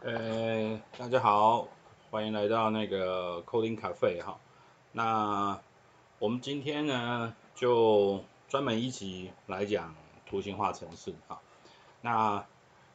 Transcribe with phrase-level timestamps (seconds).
[0.00, 1.66] 呃，大家好，
[2.12, 4.38] 欢迎来到那个 Coding Cafe 哈。
[4.92, 5.60] 那
[6.20, 11.40] 我们今天呢，就专门一集来讲图形化程式哈。
[12.00, 12.46] 那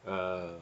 [0.04, 0.58] 呃，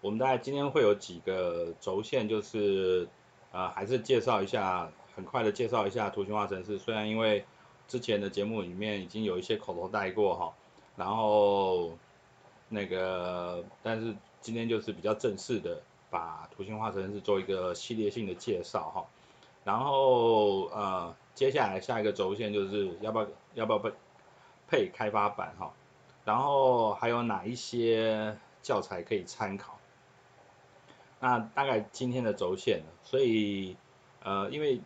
[0.00, 3.08] 我们大概今天会有几个轴线，就是
[3.50, 6.78] 呃，还是介绍一下，很快的介绍一下图形化程式。
[6.78, 7.44] 虽然因为
[7.88, 10.54] 之前的节目里面已经有一些口头带过哈，
[10.94, 11.98] 然后
[12.68, 14.14] 那个，但是。
[14.42, 19.06] 今天就是比较正式的，把图形化程式做一个系列性的介绍哈，
[19.64, 23.92] 然后呃，接下来下一个轴线就是要不要要不要配
[24.68, 25.72] 配开发版哈，
[26.24, 29.78] 然后还有哪一些教材可以参考，
[31.20, 33.76] 那大概今天的轴线，所以
[34.22, 34.80] 呃，因为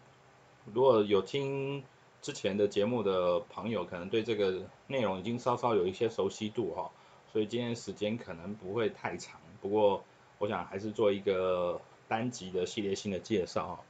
[0.73, 1.83] 如果有听
[2.21, 6.91] 之前的节目的朋友，可能对这个内容已经稍稍有一些熟悉度哈，
[7.33, 9.41] 所以今天时间可能不会太长。
[9.61, 10.05] 不过，
[10.39, 13.81] 我想还是做一个单集的系列性的介绍哈。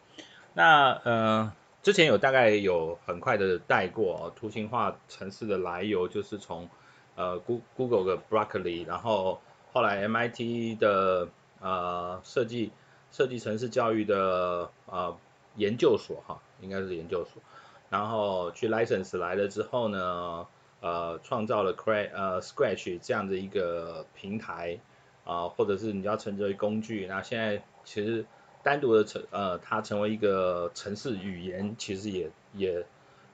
[0.55, 6.69] 那呃，之前有大概有很快的带过图形化城市的来由，就是从
[7.15, 7.39] 呃
[7.77, 9.41] Google 的 Broccoli，然后
[9.73, 11.29] 后来 MIT 的
[11.61, 12.71] 呃设计
[13.13, 15.17] 设计城市教育的呃
[15.57, 17.43] 研究所哈，应该是研究所，
[17.91, 20.47] 然后去 license 来了之后呢，
[20.81, 24.79] 呃创造了 Cray 呃 Scratch 这样的一个平台。
[25.27, 28.25] 啊，或者是你要称之为工具，那现在其实
[28.63, 32.87] 单独的成呃，它成为一个程式语言，其实也也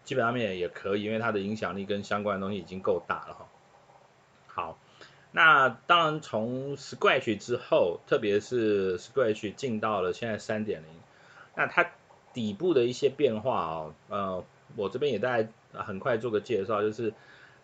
[0.03, 3.47] 基本上面也可以，因为它的影响力跟相关的东西已经够大了哈。
[4.47, 4.79] 好，
[5.33, 10.89] 那当然从 Scratch 之后，特别是 Scratch 进到了现在三点零，
[11.55, 11.93] 那它
[12.33, 14.45] 底部的一些变化啊，呃，
[14.77, 17.13] 我这边也大概很快做个介绍，就是。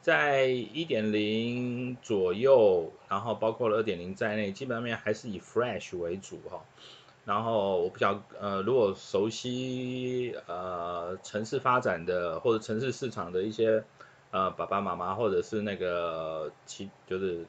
[0.01, 6.65] 在一点零左右，然后包括了二点零在内，基本上面还是以 Flash 为主哈。
[7.25, 13.85] 然后我不晓呃，如果熟悉呃城市发展的或者城市市场的一些
[14.31, 17.45] 呃爸爸妈妈或者是那个其就是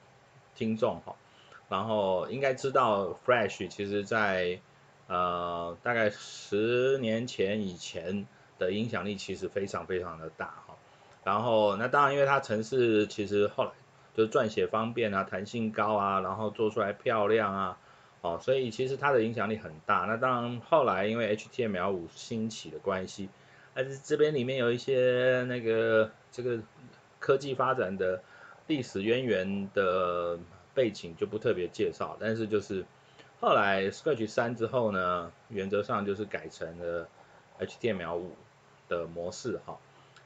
[0.53, 1.15] 听众哈，
[1.69, 4.59] 然后应该知道 Flash 其实在
[5.07, 10.68] 呃大概十年前以前的影响力其实非常非常的大哈。
[11.23, 13.71] 然后，那当然，因为它程式其实后来
[14.15, 17.77] 就是撰写方便啊，弹性高啊，然后做出来漂亮啊，
[18.21, 20.05] 哦，所以其实它的影响力很大。
[20.05, 23.29] 那当然，后来因为 HTML5 兴起的关系，
[23.73, 26.59] 但是这边里面有一些那个这个
[27.19, 28.23] 科技发展的
[28.67, 30.39] 历史渊源的
[30.73, 32.17] 背景就不特别介绍。
[32.19, 32.85] 但是就是
[33.41, 37.07] 后来 Scratch 三之后呢，原则上就是改成了
[37.59, 38.21] HTML5
[38.87, 39.77] 的模式哈。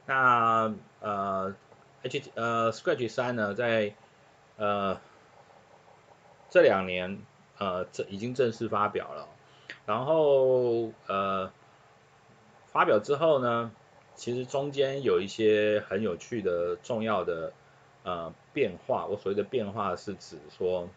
[0.06, 1.54] 那呃
[2.02, 3.94] ，H 呃 Scratch 三呢，在
[4.58, 5.00] 呃
[6.50, 7.22] 这两年
[7.56, 9.26] 呃这已经正式发表了，
[9.86, 11.50] 然后呃
[12.66, 13.72] 发表之后呢，
[14.14, 17.54] 其实中间有一些很有趣的重要的
[18.02, 19.06] 呃变化。
[19.06, 20.90] 我所谓的变化是指说，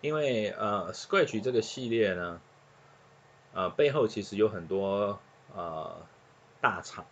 [0.00, 2.40] 因为呃 Scratch 这个系列呢，
[3.54, 5.18] 呃背后其实有很多
[5.52, 5.96] 呃
[6.60, 7.04] 大厂。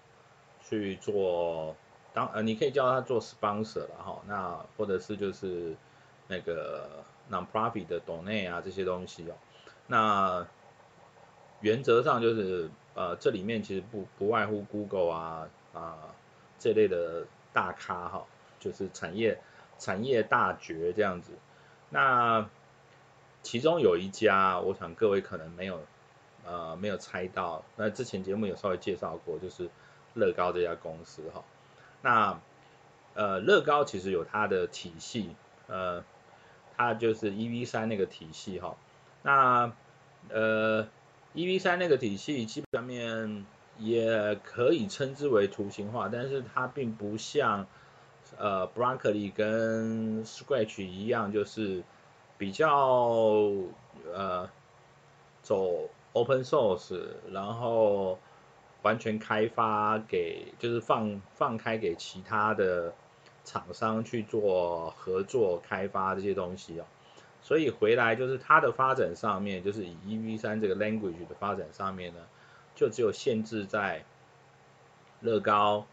[0.69, 1.77] 去做
[2.13, 5.77] 当呃，你可以叫他做 sponsor 了哈，那或者是就是
[6.27, 9.35] 那个 non-profit 的 donate 啊这些东西哦，
[9.87, 10.47] 那
[11.61, 15.99] 原则上就是呃这里面其实不不外乎 Google 啊啊
[16.59, 18.27] 这类的大咖哈，
[18.59, 19.39] 就是产业
[19.79, 21.33] 产业大绝这样子，
[21.91, 22.49] 那
[23.43, 25.81] 其中有一家，我想各位可能没有
[26.45, 29.71] 呃没有猜到，那之前节目有稍微介绍过，就是。
[30.17, 31.45] 乐高这家公司哈，
[32.03, 32.41] 那
[33.15, 35.37] 呃乐高其实有它的体系，
[35.69, 36.03] 呃，
[36.77, 38.77] 它就是 EV3 那个体系哈，
[39.23, 39.73] 那
[40.31, 40.89] 呃
[41.35, 43.47] EV3 那个体系基本上面
[43.79, 47.67] 也可以称之为图形化，但是它并不像
[48.39, 51.85] 呃，Blockly 跟 Scratch 一样，就是
[52.39, 53.53] 比较
[54.13, 54.49] 呃
[55.43, 58.19] 走 Open Source，然后。
[58.87, 62.95] 完全开发给就是放放开给其他的
[63.45, 66.85] 厂商去做合作开发这些东西哦，
[67.43, 72.21] 所以回来就是它的发展上面，就是以 EV3 这个 language 的发展上面呢，
[72.77, 74.05] 就只有限制在
[75.21, 75.85] 乐高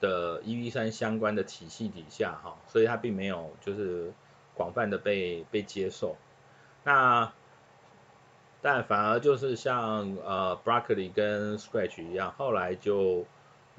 [0.00, 4.12] 的 EV3 相关的体系底下哈，所以它并没有就是
[4.54, 6.16] 广泛的被被接受。
[6.82, 7.32] 那
[8.62, 13.24] 但反而就是像呃 Berkeley 跟 Scratch 一样，后来就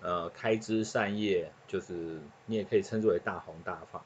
[0.01, 4.01] 呃开枝散叶，就是你也可以称之为大红大放。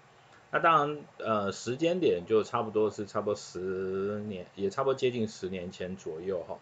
[0.52, 6.58] 那当然，呃，时间点就差不多是差不多十年，也差不多接近十年前左右哈，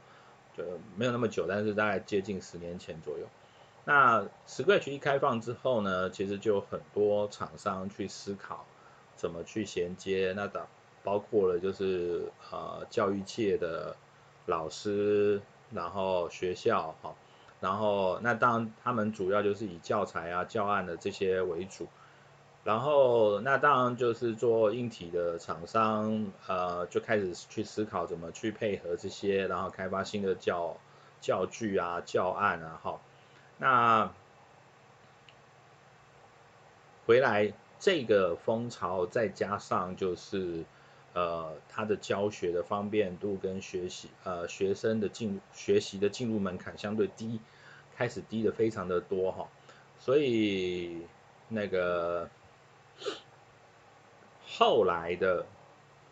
[0.57, 0.63] 就
[0.95, 3.25] 没有那么久，但是大概接近十年前左右。
[3.85, 8.65] 那 Scratch 一开放之后呢，其实就很多厂商去思考
[9.15, 10.65] 怎么去衔接，那的
[11.03, 13.95] 包括了就是呃教育界的
[14.45, 15.41] 老师，
[15.71, 17.15] 然后学校哈，
[17.59, 21.87] 然后那当然他们主要就是以教材啊教案的这些为主。
[22.65, 30.77] 然后，那当然就是做硬体的厂商，呃，就开始去思考怎么去配合这些，然后开发新的教
[31.19, 33.01] 教具啊、教案啊，哈。
[33.57, 34.13] 那
[37.05, 40.63] 回来这个风潮，再加上就是
[41.13, 47.39] 呃，它的教学的方便度跟学习，呃，学生的进学习的进入门槛相对低，
[47.95, 49.47] 开始低的非常的多哈，
[49.99, 51.07] 所以
[51.49, 52.29] 那个。
[54.55, 55.47] 后来的，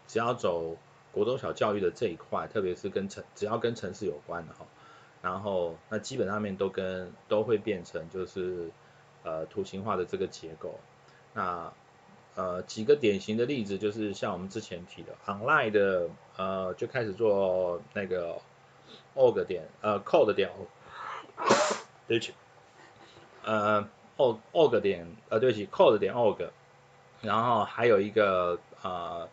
[0.08, 0.76] 只要走
[1.12, 4.66] 国中小教育的这一块，特别是跟城，只要跟城市有关的哈，
[5.22, 8.72] 然后那基本上面都跟都会变成就是
[9.24, 10.80] 呃图形化的这个结构。
[11.36, 11.72] 那
[12.36, 18.40] 呃几个典型的例子就是像我们之前提的，online 的呃就开始做那个
[19.16, 20.50] org 点呃 code 点，
[22.08, 22.34] 对不起，
[23.44, 23.88] 呃
[24.18, 26.50] org org 点呃对不起 code 点 org。
[27.22, 29.30] 然后还有一个呃，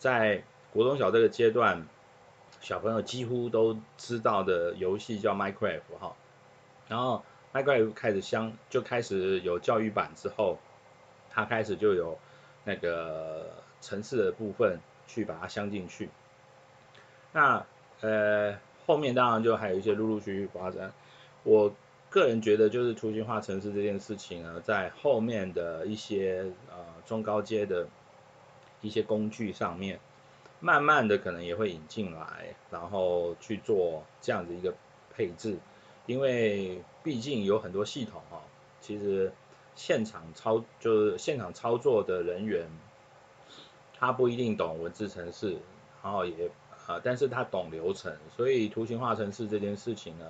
[0.00, 0.42] 在
[0.72, 1.86] 国中小这个阶段，
[2.60, 6.16] 小朋友几乎都知道的游戏叫 Minecraft 哈。
[6.88, 7.22] 然后
[7.52, 10.58] Minecraft 开始相就开始有教育版之后，
[11.34, 12.18] 它开始就有
[12.64, 13.50] 那个
[13.80, 16.08] 城市的部分去把它镶进去。
[17.32, 17.66] 那
[18.00, 20.92] 呃后面当然就还有一些陆陆续续发展。
[21.42, 21.74] 我
[22.10, 26.76] 个人觉得就是图形化城市这件事情呢，在后面的一些呃。
[27.06, 27.86] 中高阶的
[28.80, 30.00] 一些工具上面，
[30.58, 34.72] 慢慢的可能也会引进来，然后去做这样子一个
[35.14, 35.58] 配置，
[36.06, 38.40] 因为毕竟有很多系统哈，
[38.80, 39.30] 其实
[39.76, 42.68] 现场操就是现场操作的人员，
[43.98, 45.58] 他不一定懂文字程式，
[46.02, 46.50] 然后也
[46.86, 50.26] 呃，但是他懂流程，所以图形化程式这件事情呢，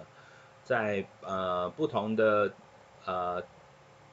[0.63, 2.53] 在呃不同的
[3.05, 3.43] 呃。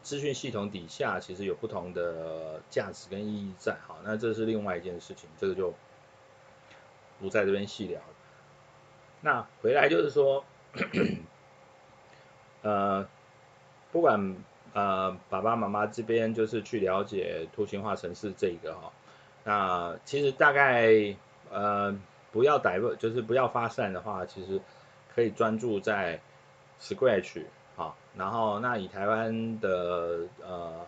[0.04, 5.76] 资讯系统底下其实有不同的价值跟意义在，好，那这是另外一件事情，这个就
[7.20, 8.02] 不在这边细聊。
[9.22, 10.44] 那回来就是说，
[12.64, 13.08] 呃，
[13.92, 14.44] 不管
[14.74, 18.92] 呃爸爸妈妈这边就是去了解图形化程式这个哈，
[19.44, 21.16] 那其实大概
[21.52, 21.98] 呃
[22.32, 24.62] 不要逮就是不要发散的话，其实
[25.14, 26.20] 可以专注在
[26.80, 27.44] Scratch。
[27.76, 30.86] 好，然后那以台湾的呃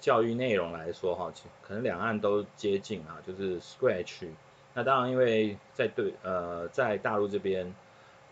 [0.00, 1.32] 教育内容来说哈，
[1.62, 4.26] 可能两岸都接近啊，就是 Scratch。
[4.74, 7.74] 那当然，因为在对呃在大陆这边，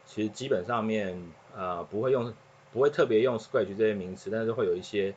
[0.05, 2.33] 其实基本上面呃不会用
[2.73, 5.15] 不会特别用 Scratch 这些名词，但是会有一些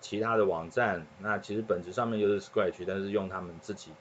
[0.00, 3.92] 其他的网站，那其实本质上面就是 Scratch，但是用他们自己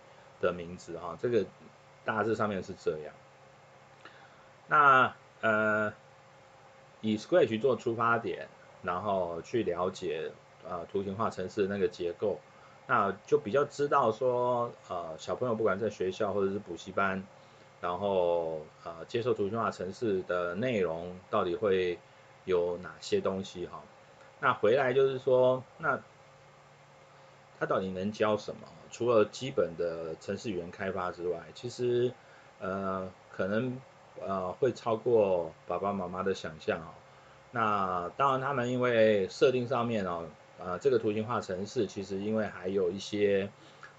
[0.42, 1.46] 的名字哈，这个
[2.06, 3.14] 大致上面是这样。
[4.68, 5.94] 那呃。
[7.02, 8.48] 以 Scratch 做出发点，
[8.82, 10.32] 然后去了解
[10.68, 12.40] 呃图形化程式的那个结构，
[12.88, 17.24] 那就比较知道说呃小朋友不管在学校或者是补习班，
[17.82, 22.00] 然后呃接受图形化程式的内容到底会
[22.48, 23.84] 有哪些东西哈。
[24.40, 26.00] 那回来就是说，那
[27.60, 28.62] 他到底能教什么？
[28.90, 32.12] 除了基本的程式语言开发之外，其实
[32.60, 33.80] 呃可能。
[34.20, 36.90] 呃，会超过爸爸妈妈的想象哦。
[37.52, 40.26] 那当然，他们因为设定上面哦，
[40.58, 43.48] 呃，这个图形化程式其实因为还有一些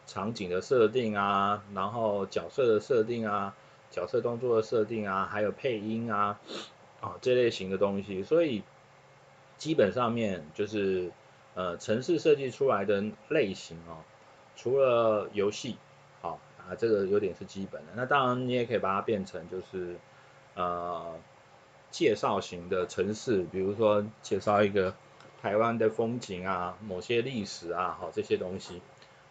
[0.09, 3.55] 场景的设定啊，然后角色的设定啊，
[3.93, 6.41] 角色动作的设定啊，还有配音啊，
[7.01, 8.63] 啊这类型的东西，所以
[9.57, 11.11] 基本上面就是
[11.55, 14.05] 呃，城市设计出来的类型哦，
[14.57, 15.77] 除了游戏，
[16.21, 17.93] 好啊，这个有点是基本的。
[17.97, 19.97] 那当然，你也可以把它变成就是。
[20.55, 21.15] 呃，
[21.93, 24.93] 介绍型的城市，比如说介绍一个
[25.41, 28.83] 台湾的风景啊，某些历史啊，好这些东西，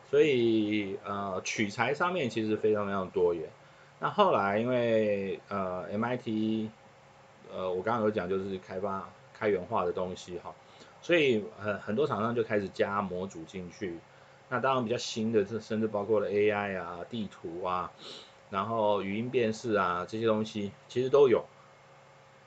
[0.09, 3.49] 所以呃取材上面其实非常非常多元。
[3.99, 6.69] 那后来因为呃 MIT，
[7.57, 10.53] 呃我刚刚有讲就是开发开源化的东西哈，
[11.01, 13.97] 所以很很多厂商就开始加模组进去。
[14.49, 17.91] 那当然比较新的，这甚至包括了 AI 啊、地图啊。
[18.51, 21.43] 然后语音辨识啊，这些东西其实都有，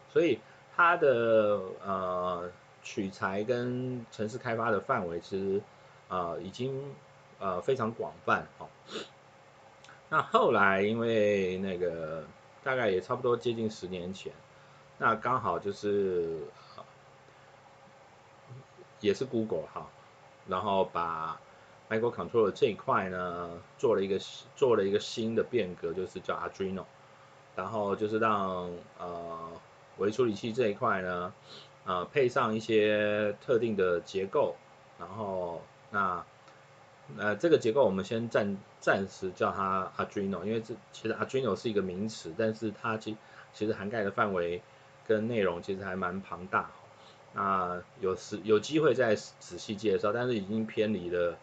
[0.09, 0.39] 所以
[0.75, 2.51] 它的呃
[2.83, 5.61] 取材跟城市开发的范围其实、
[6.09, 6.95] 呃、已经
[7.39, 8.67] 呃非常广泛哈。
[10.09, 12.25] 那后来因为那个
[12.65, 14.33] 大概也差不多接近十年前，
[15.01, 16.41] 那刚好就是
[19.01, 19.89] 也是 Google 哈，
[20.47, 21.41] 然后把
[21.89, 24.21] Microcontroller 这一块呢做了一个
[24.55, 26.85] 做了一个新的变革，就是叫 Arduino，
[27.57, 29.51] 然后就是让呃
[29.97, 31.33] 微处理器这一块呢。
[31.87, 34.55] 呃，配上一些特定的结构，
[34.99, 36.23] 然后那
[37.17, 43.17] 呃这个结构我们先暂暂时叫它 Arduino，因为这其实 Arduino 是一个名词，但是它其
[43.55, 44.61] 其实涵盖的范围
[45.11, 46.71] 跟内容其实还蛮庞大。
[47.35, 51.37] 那有时有机会再仔细介绍，但是已经偏离了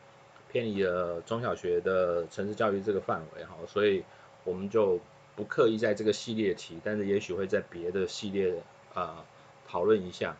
[0.49, 4.05] 偏离了中小学的城市教育这个范围哈，所以
[4.45, 4.99] 我们就
[5.35, 9.25] 不刻意在这个系列提，但是也许会在别的系列啊。
[9.69, 10.37] 讨论一下，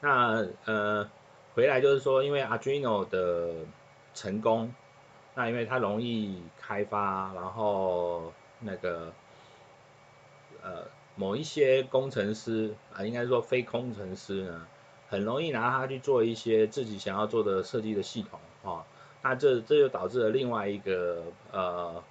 [0.00, 1.08] 那呃
[1.54, 3.54] 回来就是说，因为 Arduino 的
[4.12, 4.74] 成功，
[5.34, 9.14] 那因为它容易开发，然后那个
[10.62, 10.82] 呃
[11.16, 14.66] 某一些工程师啊，应该说非工程师呢，
[15.08, 18.84] 很容易拿它去做一些自己想要做的设计的系统哦，
[19.22, 22.04] 那这这就导致了另外一个呃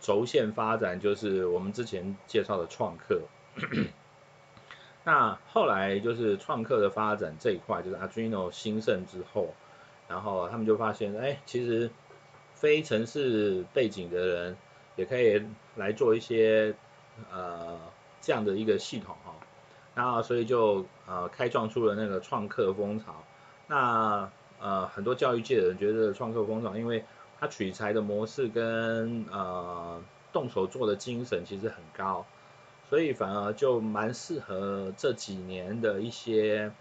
[0.00, 3.22] 轴线发展，就是我们之前介绍的创客。
[5.04, 9.54] 那后来就是创客的发展这一块，就是 Arduino 兴盛之后，
[10.08, 11.90] 然后他们就发现，哎，其实
[12.54, 14.56] 非城市背景的人
[14.96, 15.42] 也可以
[15.76, 16.74] 来做一些
[17.32, 17.78] 呃
[18.20, 19.34] 这样的一个系统哈，
[19.94, 23.24] 然后所以就呃开创出了那个创客风潮。
[23.66, 27.04] 那呃很多教育界的人觉得创客风潮，因为
[27.38, 32.26] 它取材的模式跟呃动手做的精神其实很高。
[32.88, 36.72] 所以反而就蛮适合这几年的一些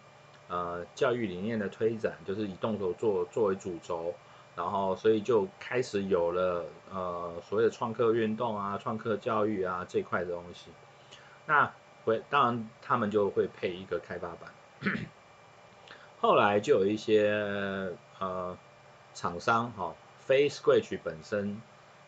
[0.48, 4.15] 呃教育理念的推展，就是以动手做作为主轴，
[4.60, 10.70] 然后所以就开始有了呃所谓的创客运动啊、创客教育啊这块的东西。
[11.46, 11.72] 那
[12.04, 14.51] 会当然他们就会配一个开发板，
[16.20, 18.58] 后来就有一些呃
[19.13, 21.62] 厂商哈、哦，非 Scratch 本身，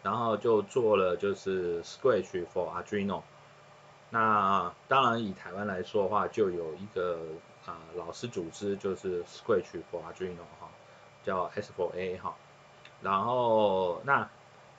[0.03, 3.21] 然后就做了就是 Scratch for Arduino。
[4.09, 7.17] 那当然，以台湾来说的话，就有一个
[7.65, 10.67] 啊、老师组织，就是 Scratch for Arduino 哈，
[11.23, 12.35] 叫 S4A 哈。
[13.01, 14.29] 然后那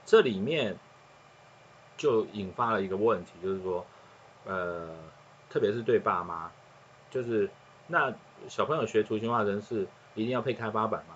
[0.05, 0.76] 这里面
[1.97, 3.85] 就引发了一个问题，就是说，
[4.45, 4.88] 呃，
[5.50, 6.50] 特别是对爸妈，
[7.11, 7.50] 就是
[7.87, 8.14] 那
[8.49, 11.14] 小朋友学图形化程式一定要配开发板吗？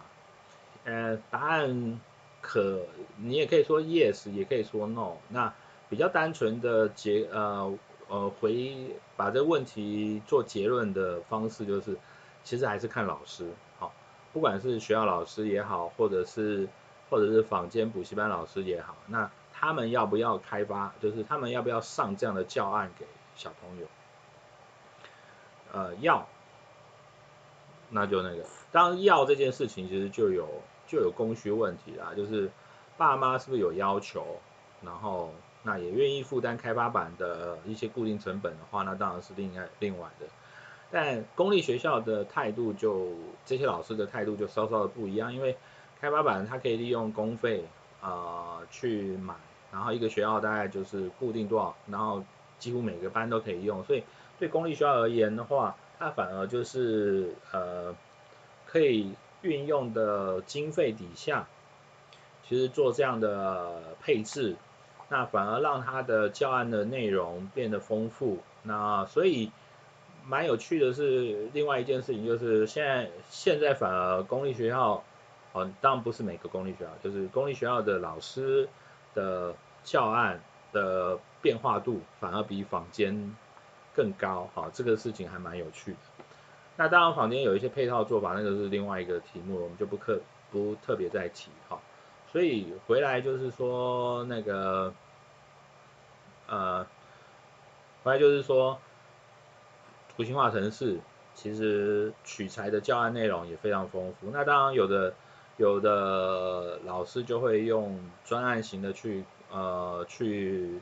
[0.84, 2.00] 呃，答案
[2.40, 2.80] 可
[3.16, 5.14] 你也可以说 yes，也可以说 no。
[5.28, 5.52] 那
[5.88, 7.78] 比较单纯的结呃。
[8.08, 8.76] 呃，回
[9.16, 11.98] 把这个问题做结论的方式就是，
[12.44, 13.92] 其实还是看老师，好，
[14.32, 16.68] 不管是学校老师也好，或者是
[17.10, 23.86] 或者是坊间补习班老师也好，那他们要不要开发，就是他们要不要上这样的教案给小朋友？
[25.72, 26.26] 呃，要，
[27.90, 30.48] 那就那个，当然要这件事情，其实就有
[30.86, 32.50] 就有供需问题啦，就是
[32.96, 34.40] 爸妈是不是有要求，
[34.82, 35.32] 然后。
[35.62, 40.26] 那也愿意负担开发版的一些固定成本的话，那当然是另外另外的。
[40.92, 45.56] 但公立学校的态度就这些老师的态度就稍稍的不一样，因为
[46.00, 47.64] 开发板它可以利用公费
[48.00, 49.34] 啊、去买，
[49.72, 52.22] 然后一个学校大概就是固定多少，然后
[52.58, 54.04] 几乎每个班都可以用，所以
[54.38, 57.94] 对公立学校而言的话，它反而就是呃
[58.66, 59.12] 可以
[59.42, 61.46] 运用的经费底下，
[62.46, 64.56] 其实做这样的配置。
[65.08, 68.38] 那反而让他的教案的内容变得丰富。
[68.64, 69.52] 那所以
[70.26, 75.04] 蛮有趣的是，另外一件事情就是现在现在反而公立学校，
[75.56, 78.68] 哦，当然不是每个公立学校，就是公立学校的老师
[79.14, 80.38] 的教案
[80.70, 83.34] 的变化度反而比坊间
[83.94, 84.50] 更高。
[84.54, 85.98] 哈，这个事情还蛮有趣的。
[86.76, 90.20] 那当然坊间有一些配套做法，那个是另外一个题目，我们就不特
[90.50, 91.80] 不特别再提哈。
[92.30, 94.92] 所以回来就是说那个，
[96.48, 96.86] 呃，
[98.02, 98.78] 回来就是说，
[100.14, 101.00] 图形化城市
[101.32, 104.28] 其实取材的教案内容也非常丰富。
[104.30, 105.14] 那当然有的
[105.56, 110.80] 有的老师就会用专案型的去呃去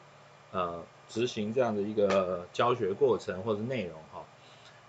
[0.53, 4.25] 呃执行这样的一个教学过程或者内容哈，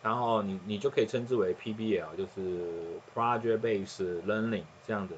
[0.01, 5.15] 然后你你就可以称之为 PBL，就是 Project Based Learning 这样的。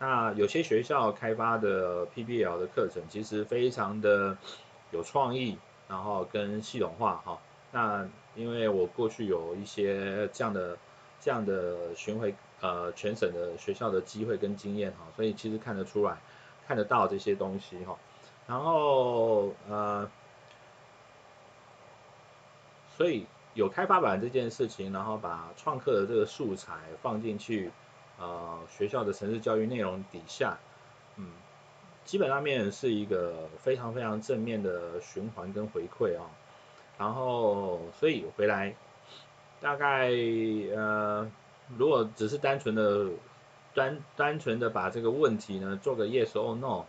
[0.00, 4.38] 那有些学校开发的 PBL 的课程其实非常的
[4.92, 7.38] 有创意，然后跟系统化哈。
[7.72, 10.78] 那因为我过去有一些这样的
[11.20, 16.18] 这样的巡回呃全省的学校的机会跟经验哈，所以其实看得出来，
[16.66, 17.96] 看得到这些东西哈。
[18.46, 20.10] 然后呃，
[22.96, 27.70] 所以有开发版这件事情，然后把创客的这个素材放进去，
[28.18, 30.58] 呃，学校的城市教育内容底下，
[31.16, 31.32] 嗯，
[32.04, 36.24] 基本上面是一个非常非常正面的循环跟回馈啊。
[36.96, 38.74] 然后，所以回来
[39.60, 40.10] 大概
[40.74, 41.30] 呃，
[41.76, 43.08] 如果只是单纯的
[43.74, 46.84] 单单纯的把这个问题呢做个 yes or no，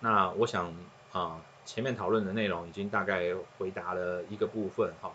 [0.00, 0.74] 那我想
[1.12, 5.12] 啊，前面讨论的内容已经大概回答了一个部分哈，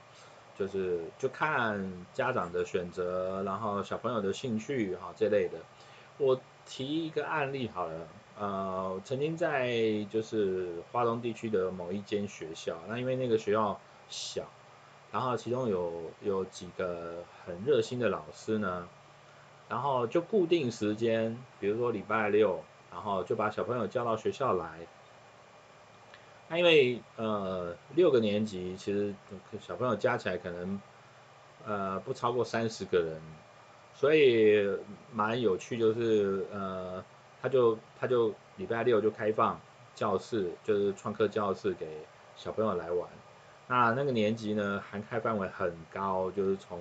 [0.57, 5.59] 就是就看家长的选择，然后小朋友的兴趣哈这类的。
[6.17, 8.07] 我提一个案例好了。
[8.35, 13.79] 呃，曾经在就是花东地区的某一间学校，那因为那个学校
[14.09, 14.49] 小，
[15.13, 18.89] 然后其中有有几个很热心的老师呢，
[19.69, 22.59] 然后就固定时间，比如说礼拜六，
[22.91, 24.79] 然后就把小朋友叫到学校来。
[26.49, 29.15] 那因为呃六个年级其实
[29.61, 30.81] 小朋友加起来可能
[31.65, 33.21] 呃不超过三十个人，
[33.95, 34.67] 所以
[35.13, 37.01] 蛮有趣，就是呃。
[37.43, 39.59] 他就他就礼拜六就开放
[39.93, 41.85] 教室，就是创客教室给
[42.37, 43.09] 小朋友来玩。
[43.67, 46.79] 那那个年级呢，涵盖范围很高，就是从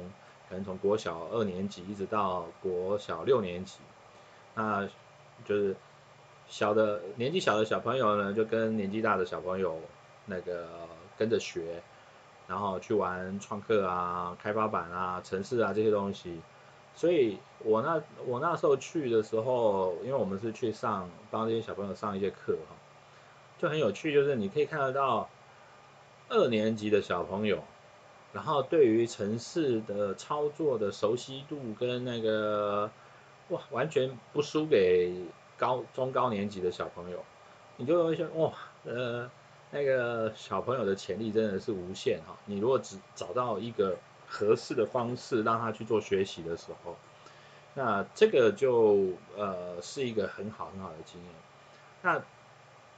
[0.49, 3.79] 可能从国小二年级一直到国小六年级。
[4.55, 4.87] 那
[5.45, 5.75] 就是
[6.49, 9.81] 小的年纪小的小朋友呢，就跟年纪大的小朋友
[10.27, 10.69] 那个
[11.17, 11.83] 跟着学，
[12.47, 16.41] 然后去玩创客啊、开发板啊、程式啊这些东西。
[16.95, 22.77] 所以我那我那时候去的时候，因为我们是去上帮这些小朋友上一些课哈，
[23.57, 25.31] 就很有趣，就是你可以看得到
[26.33, 27.63] 二年级的小朋友，
[28.33, 32.91] 然后对于城市的操作的熟悉度跟那个
[33.51, 35.13] 哇，完全不输给
[35.57, 37.23] 高中高年级的小朋友，
[37.77, 38.53] 你就会说哇，
[38.85, 39.31] 呃，
[39.71, 43.97] 那个小朋友的潜力真的是无限哈，你如果只找到一个。
[44.35, 46.97] 合适的方式让他去做学习的时候，
[47.75, 51.31] 那这个就呃是一个很好很好的经验。
[52.01, 52.23] 那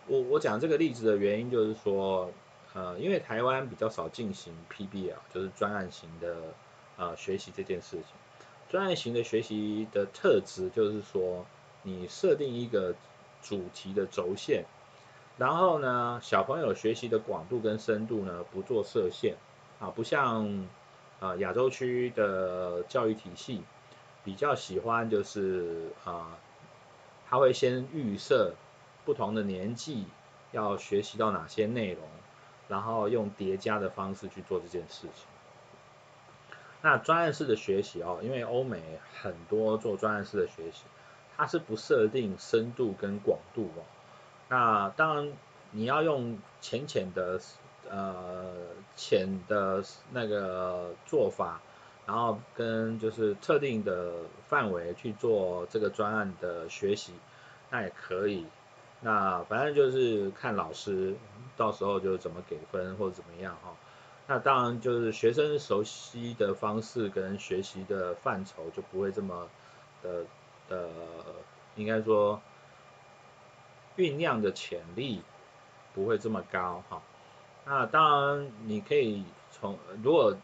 [0.07, 2.31] 我我讲这个例子的原因就是说，
[2.74, 6.37] 呃，因为台湾比较少进行 PBL，就是专案型的
[6.98, 8.06] 呃学习这件事情。
[8.68, 11.46] 专案型的学习的特质就是说，
[11.82, 12.94] 你设定一个
[13.42, 14.64] 主题的轴线，
[15.38, 19.37] 然后呢，小朋友学习的广度跟深度呢不做设限
[19.80, 20.68] 啊，不像。
[21.20, 23.62] 啊，亚洲区的教育体系
[24.24, 26.37] 比较喜欢就是啊，
[27.26, 28.52] 他会先预设
[29.06, 30.04] 不同的年纪
[30.52, 32.02] 要学习到哪些内容，
[32.68, 35.27] 然后用叠加的方式去做这件事情。
[36.83, 38.83] 那专案式的学习哦，因为欧美
[39.20, 40.85] 很多做专案式的学习，
[41.37, 43.83] 它是不设定深度跟广度哦。
[44.48, 45.33] 那当然
[45.70, 47.40] 你要用浅浅的。
[47.87, 48.50] 呃，
[48.96, 51.61] 浅的那个做法，
[52.07, 54.11] 然后跟就是特定的
[54.48, 57.12] 范围去做这个专案的学习，
[57.68, 58.46] 那也可以。
[59.03, 61.14] 那反正就是看老师
[61.57, 63.75] 到时候就怎么给分或者怎么样哈。
[64.27, 69.49] 那当然就是学生熟悉的方式跟学习的范畴就不会这么
[70.03, 70.25] 的
[70.69, 70.88] 的，
[71.77, 72.40] 应该说
[73.97, 75.21] 酝酿的潜力
[75.93, 77.03] 不会这么高哈。
[77.67, 80.35] 那当然，你可以从如果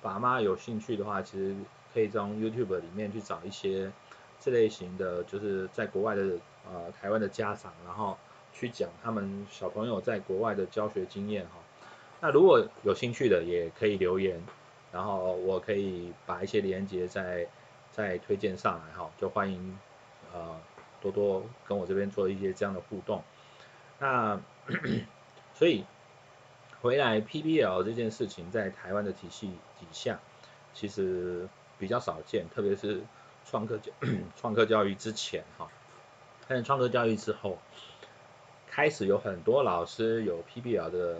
[0.00, 1.54] 爸妈有兴趣的话，其实
[1.92, 3.92] 可以从 YouTube 里面去找一些
[4.40, 6.22] 这类型的，就是在国外的
[6.66, 8.16] 呃台湾的家长，然后
[8.58, 11.52] 去讲他们小朋友在国外的教学经验哈。
[12.20, 14.42] 那如果有兴趣的，也可以留言，
[14.92, 17.46] 然后我可以把一些连接再
[17.92, 19.78] 再推荐上来哈，就欢迎
[20.32, 20.60] 呃
[21.00, 23.22] 多多跟我这边做一些这样的互动。
[23.98, 24.40] 那
[25.54, 25.84] 所以。
[26.80, 29.48] 回来 PBL 这件事情在台湾的体系
[29.80, 30.20] 底下，
[30.72, 33.02] 其实比较少见，特别是
[33.44, 33.90] 创客教
[34.40, 35.68] 创客教育之前哈，
[36.46, 37.58] 但是创客教育之后，
[38.78, 41.16] 开始有很多老师有 PBL 的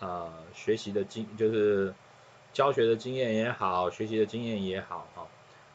[0.00, 1.92] 呃学习的经，就是
[2.54, 5.28] 教学的经验也好，学习的经验也好哈，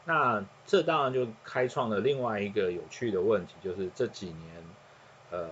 [0.04, 4.64] 那这当然就开创了另外一个有趣的问题，就是这几年
[5.30, 5.50] 呃，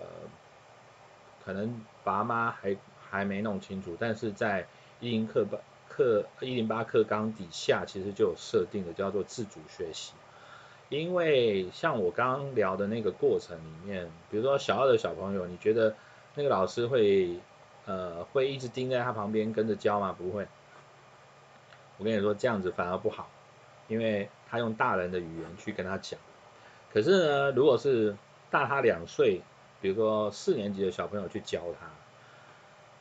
[1.44, 2.76] 可能爸妈还。
[3.08, 4.66] 还没弄清楚，但是在
[4.98, 10.12] 一零课八课一零八课纲底下，其实就有设定的叫做自主学习。
[10.88, 15.94] 因为像我刚刚聊的那个过程里面，比如说小二的小朋友，你觉得
[16.34, 17.38] 那个老师会
[17.86, 20.14] 呃会一直盯在他旁边跟着教吗？
[20.16, 20.46] 不会。
[21.98, 23.28] 我跟你说这样子反而不好，
[23.88, 26.20] 因为他用大人的语言去跟他讲。
[26.92, 28.16] 可是呢，如果是
[28.50, 29.40] 大他两岁，
[29.80, 31.88] 比如说四年级的小朋友去教他，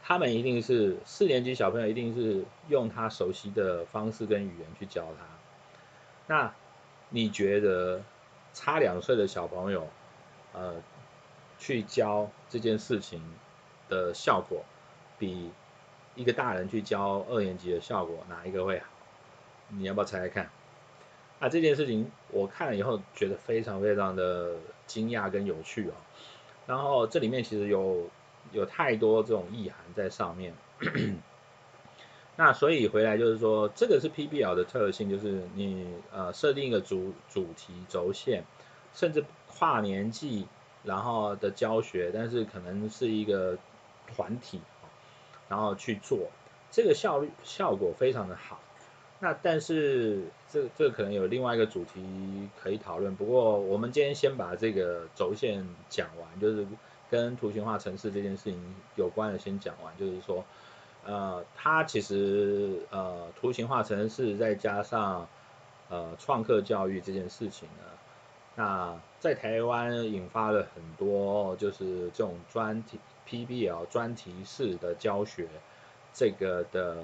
[0.02, 5.26] 他们一定是四年级小朋友一定是用他熟悉的方式跟语言去教他。
[6.28, 6.54] 那
[7.16, 8.02] 你觉得
[8.54, 9.88] 差两岁的小朋友，
[10.52, 10.84] 呃，
[11.58, 13.24] 去教这件事情
[13.88, 14.66] 的效果，
[15.18, 15.50] 比
[16.14, 18.88] 一个大人去教二年级的效果哪一个会好？
[19.70, 20.50] 你要不要猜猜看？
[21.40, 25.94] 啊，这件事情我看了以后觉得非常非常的惊讶跟有趣哦。
[26.68, 28.10] 然后这里面其实有
[28.52, 30.54] 有太多这种意涵在上面。
[32.38, 38.44] 那所以回来就是说，这个是 PBL 的特性，就是你呃设定一个主主题轴线，
[38.94, 40.46] 甚至跨年纪
[40.84, 43.58] 然后的教学，但是可能是一个
[44.14, 44.60] 团体，
[45.48, 46.30] 然后去做，
[46.72, 48.60] 这个效率效果非常的好。
[49.20, 56.68] 那但是这这可能有另外一个主题可以讨论，不过我们今天先把这个轴线讲完，就是
[57.10, 60.44] 跟图形化程式这件事情有关的先讲完，就是说，
[61.06, 65.28] 呃，它其实呃图形化程式再加上
[65.90, 67.84] 呃创客教育这件事情呢，
[68.56, 75.48] 那在台湾引发了很多就是这种专题 PBL 专题式的教学
[76.14, 76.96] 这个的。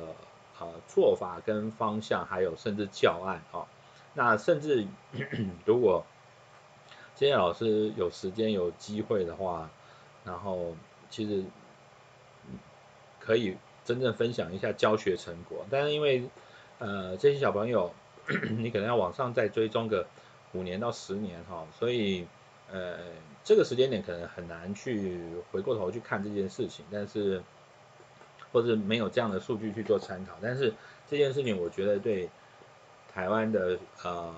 [0.59, 3.65] 呃，做法跟方向，还有甚至教案哦，
[4.13, 4.85] 那甚至
[5.65, 6.05] 如果
[7.15, 9.71] 今天老师有时间有机会的话，
[10.23, 10.75] 然后
[11.09, 11.43] 其实
[13.19, 15.65] 可以真正分享一下教学成果。
[15.69, 16.23] 但是因为
[16.79, 17.93] 呃这些小朋友，
[18.57, 20.07] 你可能要往上再追踪个
[20.53, 22.27] 五年到十年哈，所以
[22.71, 22.97] 呃
[23.43, 25.19] 这个时间点可能很难去
[25.51, 27.41] 回过头去看这件事情，但是。
[28.53, 30.73] 或者没有这样的数据去做参考，但是
[31.09, 32.29] 这件事情我觉得对
[33.13, 34.35] 台湾的呃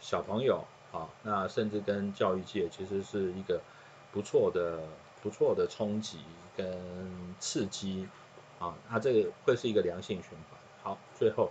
[0.00, 3.60] 小朋友啊，那甚至跟教育界其实是一个
[4.10, 4.80] 不错的
[5.22, 6.18] 不错的冲击
[6.56, 6.66] 跟
[7.38, 8.08] 刺激
[8.58, 10.58] 啊，那这个会是一个良性循环。
[10.82, 11.50] 好，最后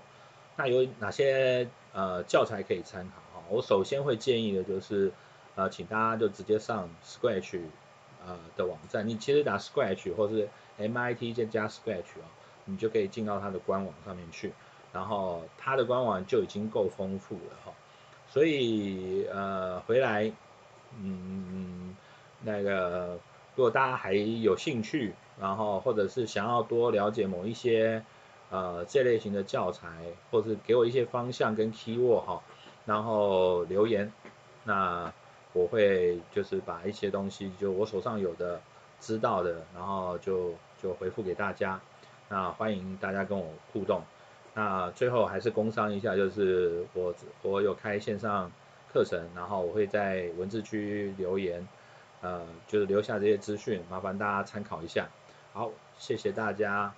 [0.55, 3.43] 那有哪些呃教材可以参考啊？
[3.49, 5.11] 我首先会建议的就是
[5.55, 7.59] 呃，请大家就直接上 Scratch
[8.25, 12.27] 呃的网站，你其实打 Scratch 或是 MIT 再加 Scratch 啊，
[12.65, 14.53] 你就可以进到它的官网上面去，
[14.93, 17.73] 然后它的官网就已经够丰富了哈，
[18.29, 20.31] 所以呃回来，
[21.01, 21.95] 嗯
[22.41, 23.19] 那个
[23.57, 28.01] 如果大家还有兴趣，然后或者是想要多了解某一些
[28.49, 29.89] 呃这类型的教材，
[30.31, 32.41] 或是给我一些方向跟 keyword 哈，
[32.85, 34.13] 然后留言，
[34.63, 35.11] 那
[35.51, 38.61] 我会就是把一些东西就我手上有的
[39.01, 40.53] 知道的，然后就。
[40.79, 41.81] 就回复给大家，
[42.29, 43.99] 那欢迎大家跟我互动。
[44.53, 48.51] 那最后还是工商一下，就是我我有开线上
[48.93, 51.67] 课程，然后我会在文字区留言，
[52.21, 55.07] 呃，就是留下这些资讯，麻烦大家参考一下。
[55.53, 56.93] 好，谢谢大家。